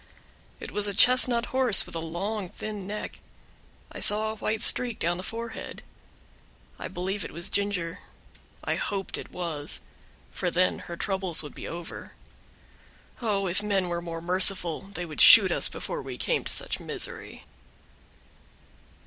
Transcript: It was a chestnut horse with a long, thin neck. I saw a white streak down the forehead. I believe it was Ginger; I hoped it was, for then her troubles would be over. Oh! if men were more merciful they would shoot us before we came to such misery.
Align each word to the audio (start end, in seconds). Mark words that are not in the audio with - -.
It 0.59 0.71
was 0.71 0.87
a 0.87 0.95
chestnut 0.95 1.45
horse 1.53 1.85
with 1.85 1.93
a 1.93 1.99
long, 1.99 2.49
thin 2.49 2.87
neck. 2.87 3.19
I 3.91 3.99
saw 3.99 4.31
a 4.31 4.35
white 4.35 4.63
streak 4.63 4.97
down 4.97 5.17
the 5.17 5.21
forehead. 5.21 5.83
I 6.79 6.87
believe 6.87 7.23
it 7.23 7.29
was 7.29 7.51
Ginger; 7.51 7.99
I 8.63 8.77
hoped 8.77 9.15
it 9.15 9.29
was, 9.31 9.79
for 10.31 10.49
then 10.49 10.79
her 10.89 10.97
troubles 10.97 11.43
would 11.43 11.53
be 11.53 11.67
over. 11.67 12.13
Oh! 13.21 13.45
if 13.45 13.61
men 13.61 13.89
were 13.89 14.01
more 14.01 14.21
merciful 14.21 14.89
they 14.95 15.05
would 15.05 15.21
shoot 15.21 15.51
us 15.51 15.69
before 15.69 16.01
we 16.01 16.17
came 16.17 16.43
to 16.45 16.51
such 16.51 16.79
misery. 16.79 17.45